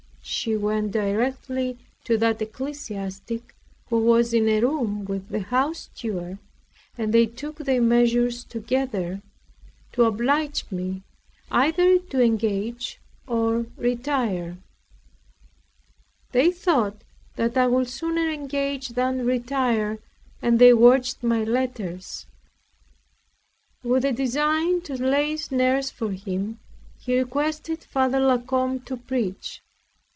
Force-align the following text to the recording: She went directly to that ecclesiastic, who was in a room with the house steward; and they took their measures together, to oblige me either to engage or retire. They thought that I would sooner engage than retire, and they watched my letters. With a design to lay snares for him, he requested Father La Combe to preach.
She 0.23 0.55
went 0.55 0.91
directly 0.91 1.77
to 2.05 2.17
that 2.19 2.41
ecclesiastic, 2.41 3.53
who 3.89 3.97
was 3.99 4.33
in 4.33 4.47
a 4.47 4.61
room 4.61 5.03
with 5.03 5.27
the 5.29 5.41
house 5.41 5.89
steward; 5.93 6.37
and 6.97 7.13
they 7.13 7.25
took 7.25 7.57
their 7.57 7.81
measures 7.81 8.43
together, 8.45 9.21
to 9.91 10.03
oblige 10.03 10.63
me 10.71 11.01
either 11.51 11.97
to 11.99 12.21
engage 12.23 12.99
or 13.27 13.65
retire. 13.75 14.57
They 16.31 16.49
thought 16.51 16.97
that 17.35 17.57
I 17.57 17.67
would 17.67 17.89
sooner 17.89 18.29
engage 18.29 18.89
than 18.89 19.25
retire, 19.25 19.97
and 20.41 20.59
they 20.59 20.73
watched 20.73 21.23
my 21.23 21.43
letters. 21.43 22.25
With 23.83 24.05
a 24.05 24.13
design 24.13 24.81
to 24.81 24.93
lay 24.95 25.35
snares 25.37 25.91
for 25.91 26.11
him, 26.13 26.59
he 26.99 27.17
requested 27.19 27.83
Father 27.83 28.19
La 28.19 28.37
Combe 28.37 28.79
to 28.81 28.95
preach. 28.97 29.61